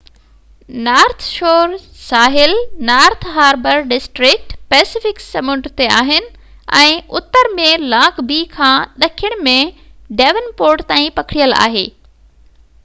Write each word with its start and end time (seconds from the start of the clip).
north 0.85 1.25
Shore 1.31 1.73
ساحل 2.03 2.53
North 2.89 3.25
Harbour 3.33 3.81
District 3.91 4.55
Pacific 4.73 5.21
سمنڊ 5.25 5.67
تي 5.81 5.89
آهن 5.97 6.25
۽ 6.79 6.95
اتر 7.21 7.49
۾ 7.61 7.69
لانگ 7.93 8.21
بي 8.31 8.37
کان 8.55 8.95
ڏکڻ 9.05 9.37
۾ 9.49 9.57
ڊيون 10.23 10.49
پورٽ 10.63 10.85
تائين 10.93 11.13
پکڙيل 11.21 11.55
آهي 11.67 11.85